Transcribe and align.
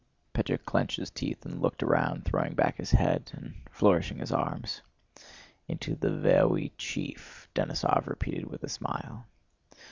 Pétya 0.33 0.57
clenched 0.65 0.97
his 0.97 1.11
teeth 1.11 1.45
and 1.45 1.61
looked 1.61 1.83
around, 1.83 2.25
throwing 2.25 2.55
back 2.55 2.77
his 2.77 2.89
head 2.89 3.29
and 3.35 3.53
flourishing 3.69 4.17
his 4.17 4.31
arms. 4.31 4.81
"Into 5.67 5.93
the 5.93 6.09
vewy 6.09 6.71
chief..." 6.75 7.47
Denísov 7.53 8.07
repeated 8.07 8.45
with 8.49 8.63
a 8.63 8.67
smile. 8.69 9.27